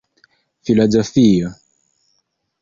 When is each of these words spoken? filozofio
filozofio 0.65 1.53